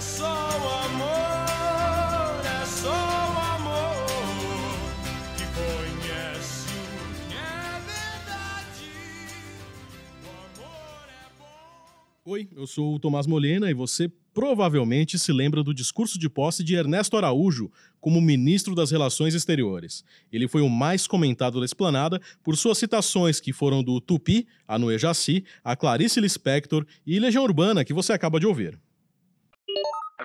[0.00, 4.06] É só o amor, é só o amor
[5.36, 6.70] que conhece
[7.30, 8.88] é verdade.
[10.24, 12.30] O amor é bom.
[12.30, 16.64] Oi, eu sou o Tomás Molena e você provavelmente se lembra do discurso de posse
[16.64, 17.70] de Ernesto Araújo
[18.00, 20.02] como ministro das Relações Exteriores.
[20.32, 24.78] Ele foi o mais comentado da esplanada por suas citações que foram do Tupi, a
[24.78, 28.80] Noé Jaci, a Clarice Lispector e Legião Urbana, que você acaba de ouvir.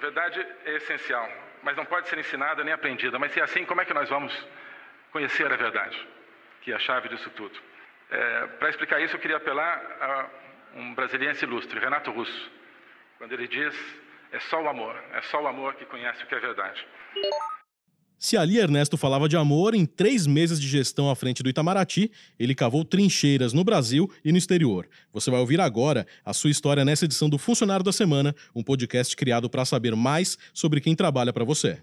[0.06, 1.27] Verdade é essencial,
[1.64, 3.18] mas não pode ser ensinada nem aprendida.
[3.18, 4.32] Mas se é assim, como é que nós vamos
[5.12, 5.98] conhecer a verdade,
[6.62, 7.59] que é a chave disso tudo?
[8.60, 10.30] Para explicar isso, eu queria apelar a
[10.76, 12.52] um brasiliense ilustre, Renato Russo,
[13.18, 13.76] quando ele diz:
[14.32, 16.88] é só o amor, é só o amor que conhece o que é verdade.
[18.18, 22.10] Se ali Ernesto falava de amor, em três meses de gestão à frente do Itamaraty,
[22.40, 24.88] ele cavou trincheiras no Brasil e no exterior.
[25.14, 29.16] Você vai ouvir agora a sua história nessa edição do Funcionário da Semana, um podcast
[29.16, 31.78] criado para saber mais sobre quem trabalha para você.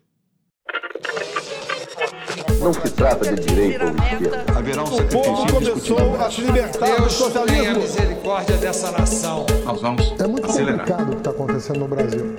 [2.61, 4.45] Não se trata de direita ou esquerda.
[4.57, 7.81] Haverá um povo sacrifício começou a se libertar do Deus tenha socialismo.
[7.81, 9.47] misericórdia dessa nação.
[9.65, 10.79] Nós vamos É muito acelerar.
[10.87, 12.37] complicado o que está acontecendo no Brasil.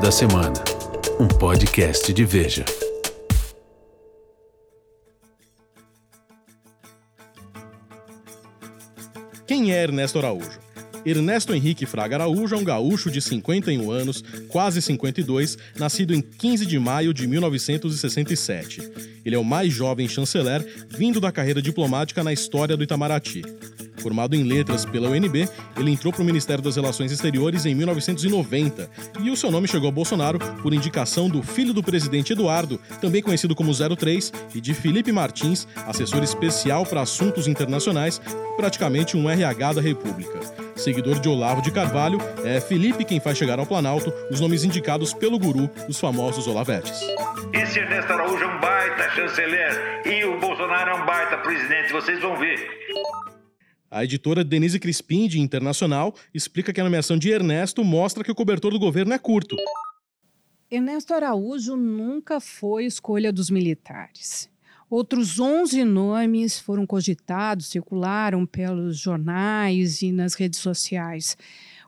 [0.00, 0.52] Da Semana,
[1.20, 2.64] um podcast de Veja.
[9.46, 10.58] Quem é Ernesto Araújo?
[11.06, 16.66] Ernesto Henrique Fraga Araújo é um gaúcho de 51 anos, quase 52, nascido em 15
[16.66, 18.80] de maio de 1967.
[19.24, 23.42] Ele é o mais jovem chanceler vindo da carreira diplomática na história do Itamaraty.
[24.04, 28.90] Formado em letras pela UNB, ele entrou para o Ministério das Relações Exteriores em 1990
[29.22, 33.22] e o seu nome chegou a Bolsonaro por indicação do filho do presidente Eduardo, também
[33.22, 38.20] conhecido como 03, e de Felipe Martins, assessor especial para assuntos internacionais,
[38.58, 40.38] praticamente um RH da República.
[40.76, 45.14] Seguidor de Olavo de Carvalho, é Felipe quem faz chegar ao Planalto os nomes indicados
[45.14, 47.00] pelo guru dos famosos Olavetes.
[47.54, 52.20] Esse Ernesto Araújo é um baita chanceler e o Bolsonaro é um baita presidente, vocês
[52.20, 52.68] vão ver.
[53.94, 58.34] A editora Denise Crispim, de Internacional, explica que a nomeação de Ernesto mostra que o
[58.34, 59.54] cobertor do governo é curto.
[60.68, 64.50] Ernesto Araújo nunca foi escolha dos militares.
[64.90, 71.36] Outros 11 nomes foram cogitados, circularam pelos jornais e nas redes sociais.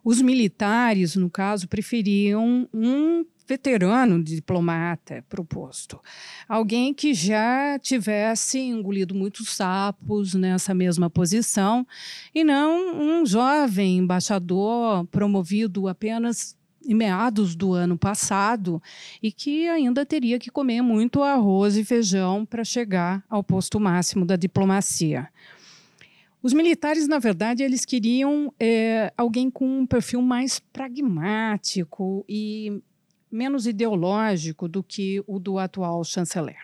[0.05, 6.01] Os militares, no caso, preferiam um veterano diplomata proposto.
[6.49, 11.87] Alguém que já tivesse engolido muitos sapos nessa mesma posição
[12.35, 18.81] e não um jovem embaixador promovido apenas em meados do ano passado
[19.23, 24.25] e que ainda teria que comer muito arroz e feijão para chegar ao posto máximo
[24.25, 25.29] da diplomacia.
[26.43, 32.81] Os militares, na verdade, eles queriam é, alguém com um perfil mais pragmático e
[33.37, 36.57] menos ideológico do que o do atual chanceler.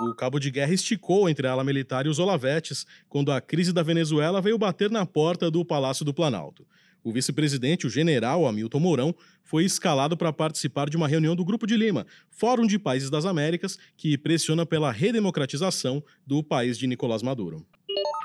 [0.00, 3.72] O cabo de guerra esticou entre a ala militar e os Olavetes quando a crise
[3.72, 6.66] da Venezuela veio bater na porta do Palácio do Planalto.
[7.02, 9.14] O vice-presidente, o general Hamilton Mourão,
[9.44, 13.24] foi escalado para participar de uma reunião do Grupo de Lima, Fórum de Países das
[13.24, 17.64] Américas, que pressiona pela redemocratização do país de Nicolás Maduro.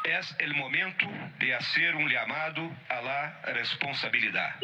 [0.05, 1.05] É o momento
[1.39, 4.59] de fazer um chamado à la responsabilidade.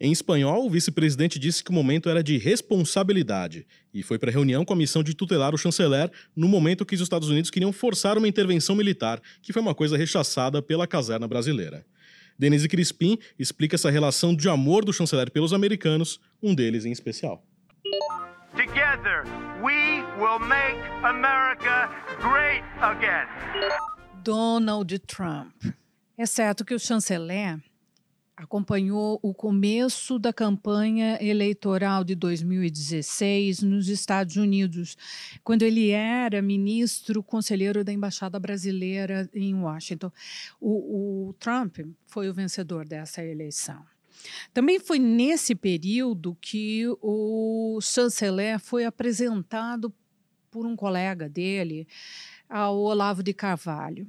[0.00, 4.32] Em espanhol, o vice-presidente disse que o momento era de responsabilidade e foi para a
[4.32, 7.72] reunião com a missão de tutelar o chanceler no momento que os Estados Unidos queriam
[7.72, 11.86] forçar uma intervenção militar, que foi uma coisa rechaçada pela caserna brasileira.
[12.36, 17.44] Denise Crispim explica essa relação de amor do chanceler pelos americanos, um deles em especial.
[18.56, 19.24] Together,
[19.62, 21.88] we will make America
[22.20, 23.28] great again.
[24.24, 25.54] Donald Trump.
[26.18, 27.60] Exceto que o chanceler
[28.36, 34.96] acompanhou o começo da campanha eleitoral de 2016 nos Estados Unidos,
[35.44, 40.10] quando ele era ministro conselheiro da Embaixada Brasileira em Washington.
[40.60, 43.84] O, o Trump foi o vencedor dessa eleição.
[44.52, 49.92] Também foi nesse período que o chanceler foi apresentado
[50.50, 51.86] por um colega dele,
[52.48, 54.08] ao Olavo de Carvalho.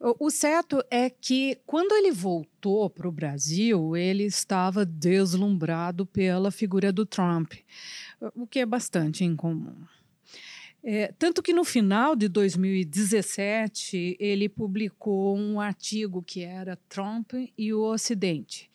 [0.00, 6.92] O, certo é que, quando ele voltou para o Brasil, ele estava deslumbrado pela figura
[6.92, 7.54] do Trump,
[8.34, 9.76] o que é bastante incomum.
[10.82, 17.74] É, tanto que no final de 2017 ele publicou um artigo que era Trump e
[17.74, 18.70] o Ocidente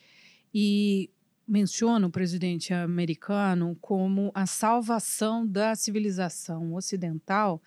[0.53, 1.09] e
[1.53, 7.61] menciona o presidente americano como a salvação da civilização ocidental,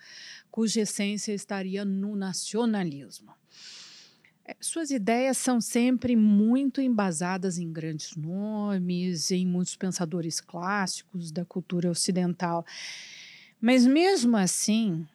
[0.51, 3.31] cuja essência estaria no nacionalismo.
[4.43, 11.45] É, suas ideias são sempre muito embasadas em grandes nomes, em muitos pensadores clássicos da
[11.45, 12.65] cultura ocidental.
[13.61, 15.07] Mas mesmo assim,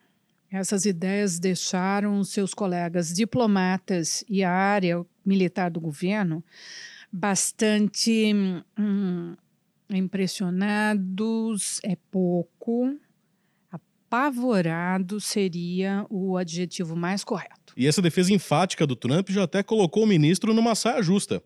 [0.49, 6.43] essas ideias deixaram seus colegas diplomatas e a área militar do governo
[7.13, 8.33] bastante
[8.77, 9.35] hum,
[9.87, 12.97] impressionados, é pouco,
[13.71, 17.73] apavorado seria o adjetivo mais correto.
[17.77, 21.43] E essa defesa enfática do Trump já até colocou o ministro numa saia justa.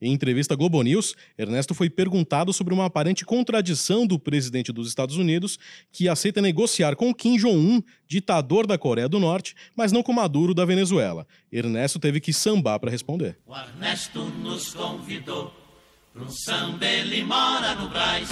[0.00, 4.88] Em entrevista à Globo News, Ernesto foi perguntado sobre uma aparente contradição do presidente dos
[4.88, 5.58] Estados Unidos,
[5.92, 10.54] que aceita negociar com Kim Jong-un, ditador da Coreia do Norte, mas não com Maduro
[10.54, 11.26] da Venezuela.
[11.52, 13.38] Ernesto teve que sambar para responder.
[13.46, 15.52] O Ernesto nos convidou
[16.12, 18.28] para um samba, ele mora no Brás.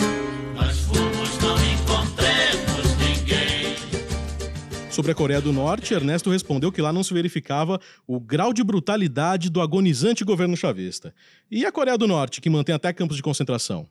[4.98, 8.64] Sobre a Coreia do Norte, Ernesto respondeu que lá não se verificava o grau de
[8.64, 11.14] brutalidade do agonizante governo chavista.
[11.48, 13.88] E a Coreia do Norte, que mantém até campos de concentração?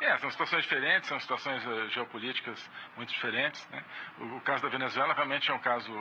[0.00, 2.58] É, são situações diferentes, são situações uh, geopolíticas
[2.96, 3.64] muito diferentes.
[3.70, 3.84] Né?
[4.18, 5.92] O, o, caso da Venezuela realmente é um caso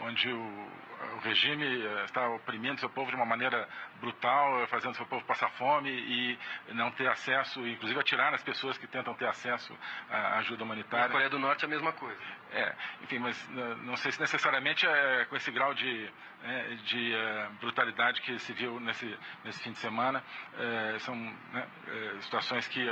[0.00, 0.68] onde o,
[1.16, 3.68] o regime uh, está oprimindo seu povo de uma maneira
[4.00, 6.38] brutal, fazendo seu povo passar fome e
[6.72, 9.76] não ter acesso, inclusive atirar nas pessoas que tentam ter acesso
[10.10, 11.06] à ajuda humanitária.
[11.06, 12.20] Na Coreia do Norte é a mesma coisa.
[12.52, 13.48] É, enfim, mas
[13.82, 16.10] não sei se necessariamente é com esse grau de,
[16.44, 20.22] é, de uh, brutalidade que se viu nesse, nesse fim de semana.
[20.56, 22.84] É, são né, é, situações que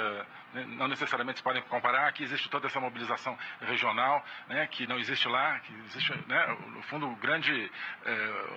[0.52, 2.08] né, não necessariamente se podem comparar.
[2.08, 6.82] Aqui existe toda essa mobilização regional, né, que não existe lá, que existe, né, no
[6.82, 7.70] fundo, o grande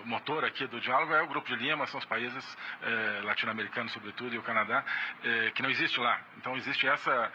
[0.05, 2.57] motor aqui do diálogo é o Grupo de Lima, são os países
[3.23, 4.83] latino-americanos, sobretudo, e o Canadá,
[5.55, 6.19] que não existe lá.
[6.37, 7.31] Então existe essa,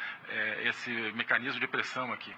[0.62, 2.34] esse mecanismo de pressão aqui.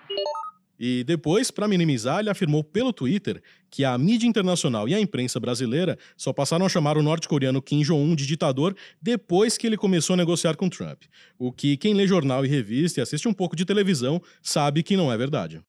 [0.78, 5.40] E depois, para minimizar, ele afirmou pelo Twitter que a mídia internacional e a imprensa
[5.40, 10.14] brasileira só passaram a chamar o norte-coreano Kim Jong-un de ditador depois que ele começou
[10.14, 11.02] a negociar com Trump.
[11.38, 14.96] O que quem lê jornal e revista e assiste um pouco de televisão sabe que
[14.96, 15.60] não é verdade.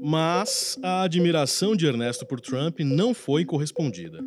[0.00, 4.20] Mas a admiração de Ernesto por Trump não foi correspondida.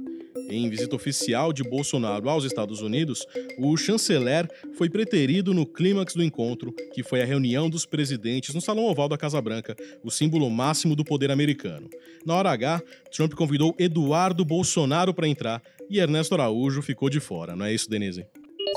[0.52, 3.26] Em visita oficial de Bolsonaro aos Estados Unidos,
[3.58, 8.60] o chanceler foi preterido no clímax do encontro, que foi a reunião dos presidentes no
[8.60, 11.90] Salão Oval da Casa Branca, o símbolo máximo do poder americano.
[12.26, 12.82] Na hora H,
[13.16, 17.90] Trump convidou Eduardo Bolsonaro para entrar e Ernesto Araújo ficou de fora, não é isso,
[17.90, 18.26] Denise?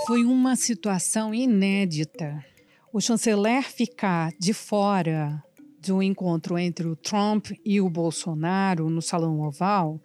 [0.06, 2.44] Foi uma situação inédita.
[2.92, 5.42] O chanceler ficar de fora
[5.84, 10.00] do encontro entre o Trump e o Bolsonaro no Salão Oval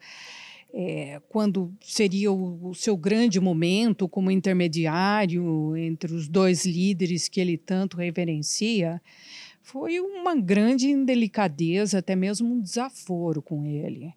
[0.74, 7.40] é, quando seria o, o, seu grande momento como intermediário entre os dois líderes que
[7.40, 9.02] ele tanto reverencia,
[9.62, 14.14] foi uma grande indelicadeza, até mesmo um desaforo com ele.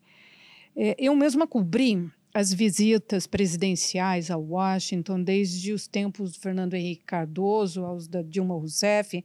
[0.76, 7.04] É, eu mesma cobri as visitas presidenciais a Washington desde os tempos do Fernando Henrique
[7.04, 9.22] Cardoso aos da Dilma Rousseff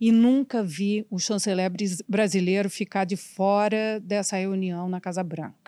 [0.00, 1.70] e nunca vi o chanceler
[2.08, 5.59] brasileiro ficar de fora dessa reunião na Casa Branca.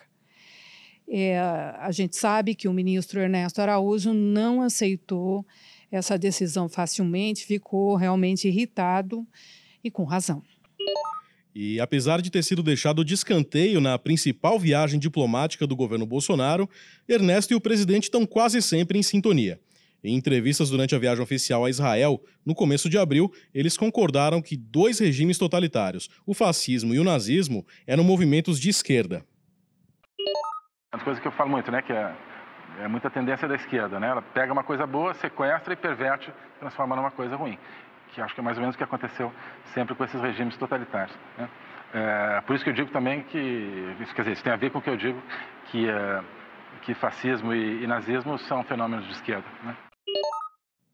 [1.15, 5.45] É, a gente sabe que o ministro Ernesto Araújo não aceitou
[5.91, 9.27] essa decisão facilmente, ficou realmente irritado
[9.85, 10.43] e com razão.
[11.55, 16.67] E apesar de ter sido deixado de escanteio na principal viagem diplomática do governo Bolsonaro,
[17.07, 19.61] Ernesto e o presidente estão quase sempre em sintonia.
[20.03, 24.57] Em entrevistas durante a viagem oficial a Israel, no começo de abril, eles concordaram que
[24.57, 29.23] dois regimes totalitários, o fascismo e o nazismo, eram movimentos de esquerda.
[30.95, 32.15] Uma coisa que eu falo muito, né, que é,
[32.81, 34.09] é muita tendência da esquerda, né?
[34.09, 36.31] Ela pega uma coisa boa, sequestra e perverte,
[36.61, 37.59] transforma numa coisa ruim.
[38.13, 39.33] Que acho que é mais ou menos o que aconteceu
[39.73, 41.17] sempre com esses regimes totalitários.
[41.39, 41.49] Né?
[41.95, 43.39] É, por isso que eu digo também que,
[44.01, 45.23] isso, quer dizer, isso tem a ver com o que eu digo,
[45.71, 46.23] que, é,
[46.83, 49.47] que fascismo e, e, nazismo são fenômenos de esquerda.
[49.65, 49.75] Né?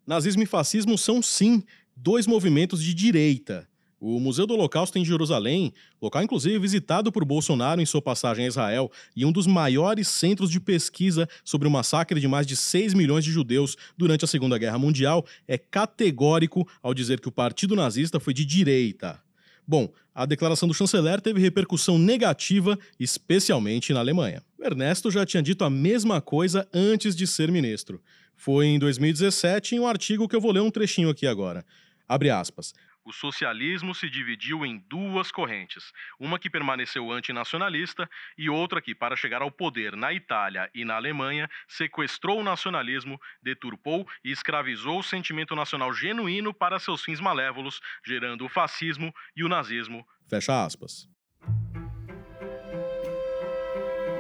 [0.07, 1.65] Nazismo e fascismo são, sim,
[1.97, 3.67] dois movimentos de direita.
[4.01, 8.49] O Museu do Holocausto em Jerusalém, local inclusive visitado por Bolsonaro em sua passagem a
[8.49, 12.95] Israel e um dos maiores centros de pesquisa sobre o massacre de mais de 6
[12.95, 17.75] milhões de judeus durante a Segunda Guerra Mundial, é categórico ao dizer que o Partido
[17.75, 19.21] Nazista foi de direita.
[19.67, 24.43] Bom, a declaração do chanceler teve repercussão negativa, especialmente na Alemanha.
[24.61, 28.01] Ernesto já tinha dito a mesma coisa antes de ser ministro.
[28.37, 31.67] Foi em 2017 em um artigo que eu vou ler um trechinho aqui agora.
[32.09, 32.73] Abre aspas
[33.09, 39.17] o socialismo se dividiu em duas correntes, uma que permaneceu antinacionalista e outra que, para
[39.17, 45.03] chegar ao poder na Itália e na Alemanha, sequestrou o nacionalismo, deturpou e escravizou o
[45.03, 50.07] sentimento nacional genuíno para seus fins malévolos, gerando o fascismo e o nazismo.
[50.29, 51.09] Fecha aspas.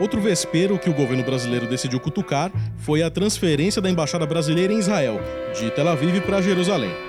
[0.01, 4.79] Outro vespeiro que o governo brasileiro decidiu cutucar foi a transferência da embaixada brasileira em
[4.79, 5.21] Israel,
[5.59, 7.08] de Tel Aviv para Jerusalém.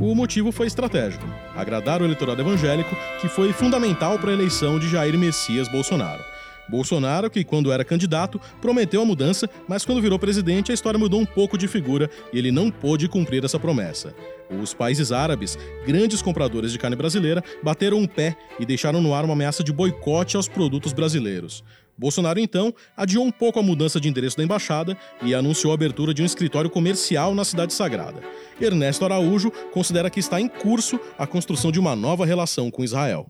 [0.00, 1.26] O motivo foi estratégico:
[1.56, 6.22] agradar o eleitorado evangélico, que foi fundamental para a eleição de Jair Messias Bolsonaro.
[6.68, 11.18] Bolsonaro, que quando era candidato, prometeu a mudança, mas quando virou presidente, a história mudou
[11.18, 14.14] um pouco de figura e ele não pôde cumprir essa promessa.
[14.62, 19.24] Os países árabes, grandes compradores de carne brasileira, bateram um pé e deixaram no ar
[19.24, 21.64] uma ameaça de boicote aos produtos brasileiros.
[21.98, 26.14] Bolsonaro, então, adiou um pouco a mudança de endereço da embaixada e anunciou a abertura
[26.14, 28.22] de um escritório comercial na cidade sagrada.
[28.60, 33.26] Ernesto Araújo considera que está em curso a construção de uma nova relação com Israel.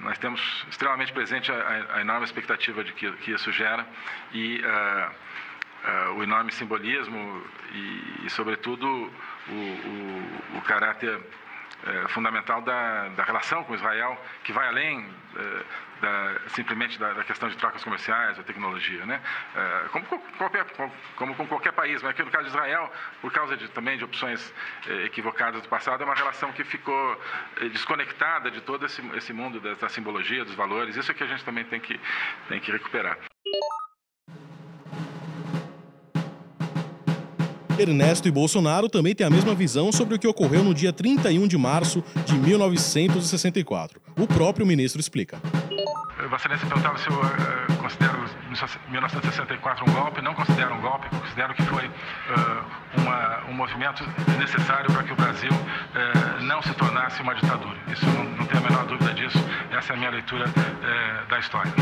[0.00, 3.86] Nós temos extremamente presente a, a enorme expectativa de que, que isso gera
[4.32, 5.10] e uh,
[6.14, 7.42] uh, o enorme simbolismo
[7.74, 11.20] e, e sobretudo, o, o, o caráter
[11.86, 15.64] é, fundamental da, da, relação com Israel, que vai além é,
[16.00, 19.20] da, simplesmente da, da, questão de trocas comerciais ou tecnologia, né?
[19.54, 20.66] É, como, qualquer,
[21.16, 22.90] como com qualquer país, mas aqui no caso de Israel,
[23.20, 24.52] por causa de, também de opções
[24.86, 27.20] é, equivocadas do passado, é uma relação que ficou
[27.60, 30.96] é, desconectada de todo esse, esse mundo da, da simbologia, dos valores.
[30.96, 31.98] Isso é que a gente também tem que,
[32.48, 33.18] tem que recuperar.
[37.80, 41.48] Ernesto e Bolsonaro também têm a mesma visão sobre o que ocorreu no dia 31
[41.48, 44.00] de março de 1964.
[44.18, 45.40] O próprio ministro explica.
[46.28, 48.18] Vossa Excelência perguntava se eu uh, considero
[48.88, 50.20] 1964 um golpe.
[50.20, 54.04] Não considero um golpe, considero que foi uh, uma, um movimento
[54.38, 57.76] necessário para que o Brasil uh, não se tornasse uma ditadura.
[57.88, 59.38] Isso não, não tem a menor dúvida disso.
[59.70, 60.44] Essa é a minha leitura
[61.28, 61.72] da história.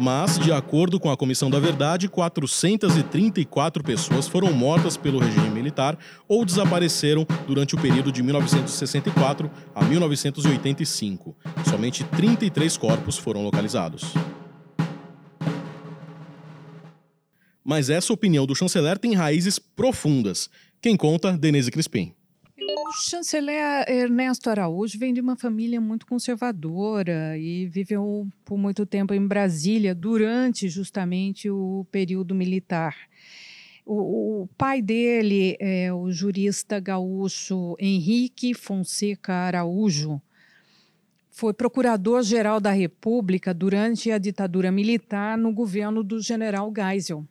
[0.00, 5.98] Mas, de acordo com a Comissão da Verdade, 434 pessoas foram mortas pelo regime militar
[6.28, 11.36] ou desapareceram durante o período de 1964 a 1985.
[11.68, 14.14] Somente 33 corpos foram localizados.
[17.64, 20.48] Mas essa opinião do chanceler tem raízes profundas.
[20.80, 22.14] Quem conta, Denise Crispim.
[22.88, 29.12] O chanceler Ernesto Araújo vem de uma família muito conservadora e viveu por muito tempo
[29.12, 32.96] em Brasília durante justamente o período militar.
[33.84, 40.18] O, o, pai dele é o jurista gaúcho Henrique Fonseca Araújo.
[41.30, 47.22] Foi procurador-geral da República durante a ditadura militar no governo do general Geisel.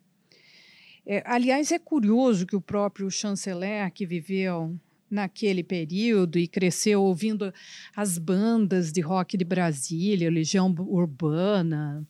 [1.04, 4.78] É, aliás, é curioso que o próprio chanceler, que viveu
[5.10, 7.52] naquele período e cresceu ouvindo
[7.94, 12.06] as bandas de rock de Brasília, Legião Urbana,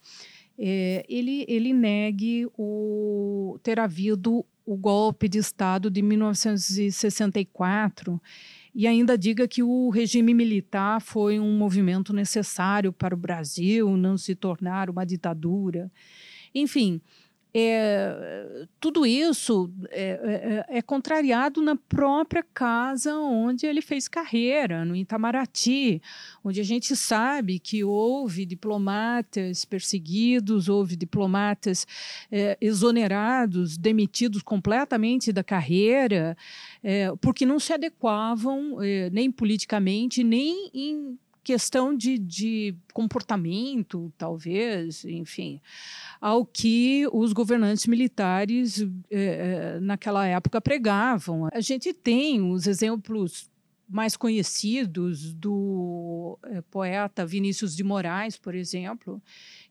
[0.59, 8.21] é, ele, ele negue o, ter havido o golpe de Estado de 1964
[8.75, 14.19] e ainda diga que o regime militar foi um movimento necessário para o Brasil não
[14.19, 15.91] se tornar uma ditadura.
[16.55, 17.01] Enfim,
[17.55, 24.95] é, tudo isso é, é, é, contrariado na própria casa onde ele fez carreira, no
[24.95, 26.03] Itamaraty,
[26.45, 31.87] onde a gente sabe que houve diplomatas perseguidos, houve diplomatas
[32.31, 36.37] é, exonerados, demitidos completamente da carreira,
[36.83, 45.03] é, porque não se adequavam é, nem politicamente, nem em questão de, de comportamento, talvez,
[45.07, 45.63] enfim,
[46.21, 51.49] ao que os governantes militares eh, naquela época pregavam.
[51.51, 53.49] A gente tem os exemplos
[53.89, 59.23] mais conhecidos do eh, poeta Vinícius de Moraes, por exemplo,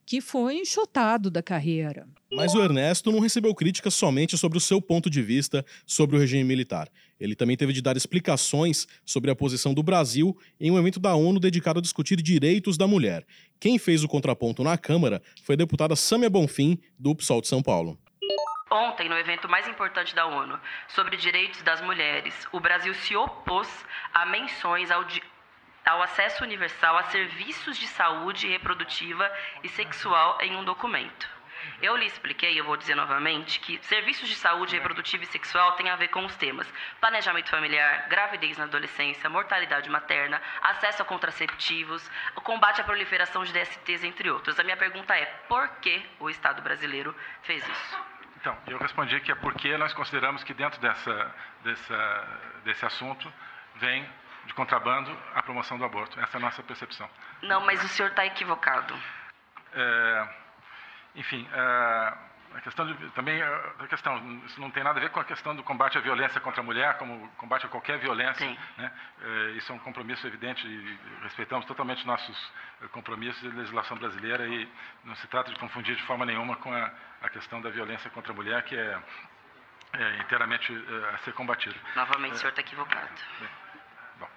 [0.04, 2.08] que foi enxotado da carreira.
[2.32, 6.20] Mas o Ernesto não recebeu críticas somente sobre o seu ponto de vista sobre o
[6.20, 6.90] regime militar.
[7.20, 11.16] Ele também teve de dar explicações sobre a posição do Brasil em um evento da
[11.16, 13.26] ONU dedicado a discutir direitos da mulher.
[13.60, 17.64] Quem fez o contraponto na Câmara foi a deputada Sâmia Bonfim, do PSOL de São
[17.64, 17.98] Paulo.
[18.70, 20.60] Ontem, no evento mais importante da ONU
[20.90, 23.70] sobre direitos das mulheres, o Brasil se opôs
[24.14, 25.06] a menções ao,
[25.86, 29.32] ao acesso universal a serviços de saúde reprodutiva
[29.64, 31.37] e sexual em um documento.
[31.82, 35.90] Eu lhe expliquei, eu vou dizer novamente, que serviços de saúde reprodutiva e sexual têm
[35.90, 36.68] a ver com os temas
[37.00, 43.54] planejamento familiar, gravidez na adolescência, mortalidade materna, acesso a contraceptivos, o combate à proliferação de
[43.54, 44.60] DSTs, entre outros.
[44.60, 47.98] A minha pergunta é: por que o Estado brasileiro fez isso?
[48.38, 52.28] Então, eu respondi que é porque nós consideramos que dentro dessa, dessa,
[52.64, 53.32] desse assunto
[53.76, 54.08] vem
[54.46, 56.20] de contrabando a promoção do aborto.
[56.20, 57.10] Essa é a nossa percepção.
[57.42, 58.96] Não, mas o senhor está equivocado.
[59.74, 60.28] É,
[61.18, 62.14] enfim, é,
[62.54, 64.42] a questão de, também a questão.
[64.46, 66.64] Isso não tem nada a ver com a questão do combate à violência contra a
[66.64, 68.48] mulher como combate a qualquer violência
[68.78, 68.92] né?
[69.22, 72.36] é, isso é um compromisso evidente e respeitamos totalmente nossos
[72.92, 74.68] compromissos de legislação brasileira e
[75.04, 78.32] não se trata de confundir de forma nenhuma com a, a questão da violência contra
[78.32, 79.00] a mulher que é,
[79.94, 81.76] é inteiramente é, a ser combatida.
[81.96, 83.10] Novamente o senhor está equivocado.
[84.20, 84.28] Bom.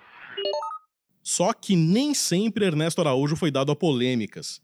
[1.22, 4.60] só que nem sempre Ernesto Araújo foi dado a polêmicas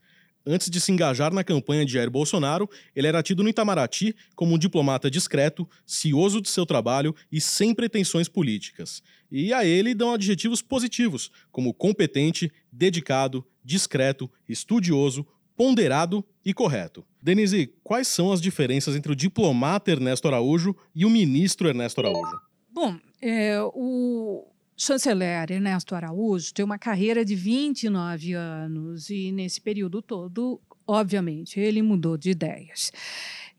[0.47, 4.55] Antes de se engajar na campanha de Jair Bolsonaro, ele era tido no Itamaraty como
[4.55, 9.03] um diplomata discreto, cioso de seu trabalho e sem pretensões políticas.
[9.29, 15.27] E a ele dão adjetivos positivos, como competente, dedicado, discreto, estudioso,
[15.57, 17.05] ponderado e correto.
[17.21, 22.39] Denise, quais são as diferenças entre o diplomata Ernesto Araújo e o ministro Ernesto Araújo?
[22.71, 24.47] Bom, é, o,
[24.77, 31.81] chanceler Ernesto Araújo tem uma carreira de 29 anos e, nesse período todo, obviamente, ele
[31.83, 32.93] mudou de ideias.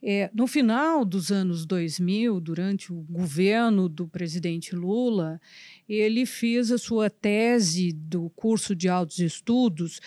[0.02, 5.42] É, no final dos anos 2000, durante o governo do presidente Lula,
[5.90, 10.00] ele fez a sua tese do curso de altos estudos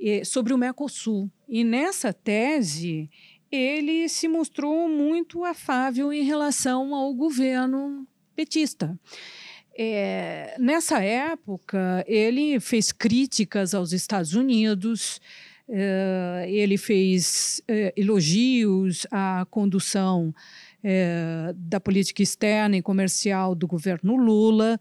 [0.00, 1.30] é, sobre o Mercosul.
[1.46, 3.10] E nessa tese,
[3.50, 8.98] ele se mostrou muito afável em relação ao governo petista.
[9.80, 15.20] É, nessa época, ele fez críticas aos Estados Unidos,
[15.68, 20.34] é, ele fez é, elogios à condução
[20.82, 24.78] é, da política externa e comercial do governo Lula.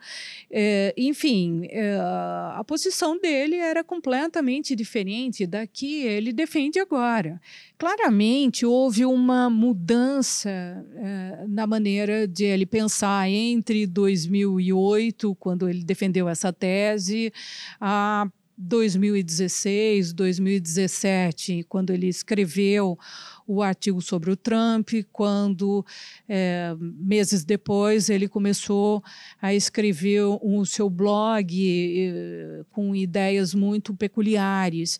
[0.49, 7.41] É, enfim, é, a posição dele era completamente diferente da que ele defende agora.
[7.77, 16.27] Claramente houve uma mudança é, na maneira de ele pensar entre 2008, quando ele defendeu
[16.29, 17.31] essa tese,
[17.79, 18.27] a
[18.57, 22.97] 2016, 2017, quando ele escreveu
[23.45, 25.85] o artigo sobre o Trump, quando,
[26.27, 29.01] é, meses depois, ele começou
[29.41, 34.99] a escrever o seu blog eh, com ideias muito peculiares.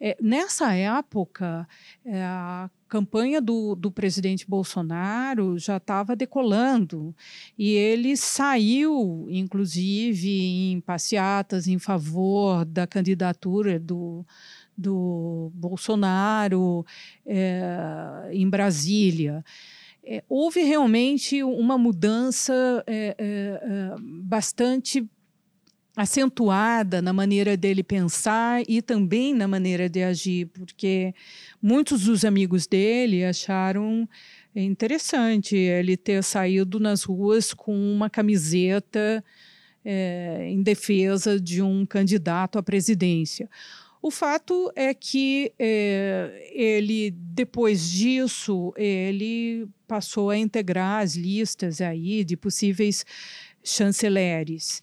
[0.00, 1.68] É, nessa época,
[2.04, 7.12] é, a campanha do, do presidente Bolsonaro já estava decolando
[7.58, 10.30] e ele saiu, inclusive,
[10.70, 14.24] em passeatas em favor da candidatura do,
[14.78, 16.86] do Bolsonaro
[17.26, 19.44] é, em Brasília.
[20.04, 25.04] É, houve realmente uma mudança é, bastante
[25.96, 31.14] acentuada na maneira dele pensar e também na maneira de agir, porque
[31.62, 34.08] muitos dos amigos dele acharam
[34.54, 39.24] interessante ele ter saído nas ruas com uma camiseta
[39.84, 43.48] é, em defesa de um candidato à presidência.
[44.00, 52.22] O fato é que é, ele, depois disso, ele passou a integrar as listas aí
[52.22, 53.04] de possíveis
[53.62, 54.82] chanceleres.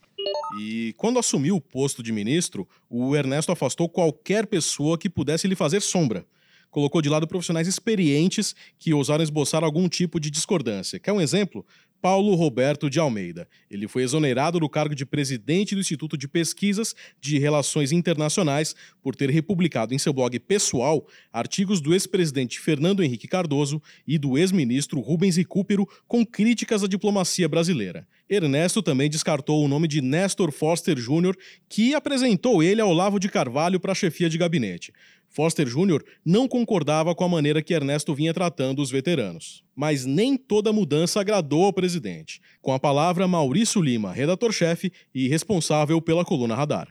[0.59, 5.55] E quando assumiu o posto de ministro, o Ernesto afastou qualquer pessoa que pudesse lhe
[5.55, 6.25] fazer sombra.
[6.69, 10.99] Colocou de lado profissionais experientes que ousaram esboçar algum tipo de discordância.
[10.99, 11.65] Quer um exemplo?
[12.01, 13.47] Paulo Roberto de Almeida.
[13.69, 19.15] Ele foi exonerado do cargo de presidente do Instituto de Pesquisas de Relações Internacionais por
[19.15, 24.99] ter republicado em seu blog pessoal artigos do ex-presidente Fernando Henrique Cardoso e do ex-ministro
[24.99, 28.07] Rubens Recupero com críticas à diplomacia brasileira.
[28.31, 31.35] Ernesto também descartou o nome de Nestor Foster Jr.,
[31.67, 34.93] que apresentou ele ao Olavo de Carvalho para a chefia de gabinete.
[35.27, 36.01] Foster Jr.
[36.25, 39.65] não concordava com a maneira que Ernesto vinha tratando os veteranos.
[39.75, 42.39] Mas nem toda mudança agradou ao presidente.
[42.61, 46.87] Com a palavra, Maurício Lima, redator-chefe e responsável pela coluna Radar.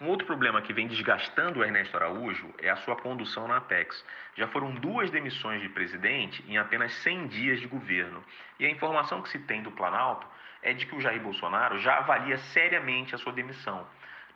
[0.00, 4.02] Um outro problema que vem desgastando o Ernesto Araújo é a sua condução na Apex.
[4.36, 8.24] Já foram duas demissões de presidente em apenas 100 dias de governo.
[8.58, 10.26] E a informação que se tem do Planalto
[10.62, 13.84] é de que o Jair Bolsonaro já avalia seriamente a sua demissão.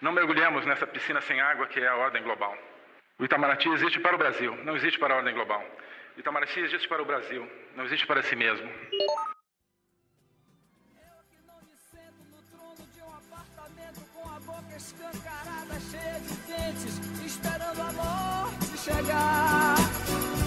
[0.00, 2.56] Não mergulhemos nessa piscina sem água que é a ordem global.
[3.18, 5.64] O Itamaraty existe para o Brasil, não existe para a ordem global.
[6.16, 8.68] O Itamaraty existe para o Brasil, não existe para si mesmo.
[14.76, 19.53] escancarada, cheia de dentes, esperando a morte chegar.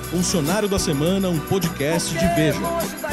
[0.10, 2.60] Funcionário da Semana, um podcast de Veja.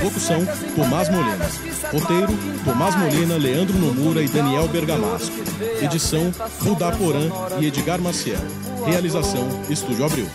[0.03, 1.51] Locução: Tomás Molina.
[1.93, 2.33] Roteiro:
[2.65, 5.35] Tomás Molina, Leandro Nomura e Daniel Bergamasco.
[5.83, 7.29] Edição: Rudá Porã
[7.61, 8.39] e Edgar Maciel.
[8.87, 10.29] Realização: Estúdio Abril.